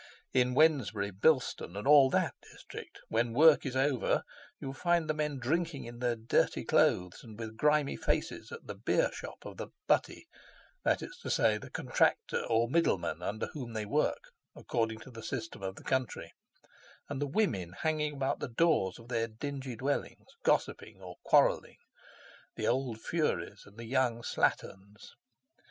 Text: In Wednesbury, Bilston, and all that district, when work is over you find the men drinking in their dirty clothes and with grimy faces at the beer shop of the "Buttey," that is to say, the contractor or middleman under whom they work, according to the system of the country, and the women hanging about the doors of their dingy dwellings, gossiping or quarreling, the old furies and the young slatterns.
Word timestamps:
In 0.33 0.55
Wednesbury, 0.55 1.11
Bilston, 1.11 1.77
and 1.77 1.87
all 1.87 2.09
that 2.09 2.33
district, 2.51 2.97
when 3.09 3.33
work 3.35 3.67
is 3.67 3.75
over 3.75 4.23
you 4.59 4.73
find 4.73 5.07
the 5.07 5.13
men 5.13 5.37
drinking 5.37 5.85
in 5.85 5.99
their 5.99 6.15
dirty 6.15 6.63
clothes 6.65 7.19
and 7.23 7.37
with 7.39 7.55
grimy 7.55 7.95
faces 7.95 8.51
at 8.51 8.65
the 8.65 8.73
beer 8.73 9.11
shop 9.13 9.45
of 9.45 9.57
the 9.57 9.67
"Buttey," 9.87 10.25
that 10.83 11.03
is 11.03 11.15
to 11.21 11.29
say, 11.29 11.59
the 11.59 11.69
contractor 11.69 12.43
or 12.47 12.67
middleman 12.67 13.21
under 13.21 13.45
whom 13.53 13.73
they 13.73 13.85
work, 13.85 14.31
according 14.55 14.97
to 15.01 15.11
the 15.11 15.21
system 15.21 15.61
of 15.61 15.75
the 15.75 15.83
country, 15.83 16.33
and 17.07 17.21
the 17.21 17.27
women 17.29 17.73
hanging 17.83 18.15
about 18.15 18.39
the 18.39 18.47
doors 18.49 18.97
of 18.97 19.07
their 19.07 19.27
dingy 19.27 19.75
dwellings, 19.75 20.25
gossiping 20.43 20.99
or 20.99 21.17
quarreling, 21.23 21.77
the 22.55 22.65
old 22.65 22.99
furies 22.99 23.61
and 23.67 23.77
the 23.77 23.85
young 23.85 24.23
slatterns. 24.23 25.13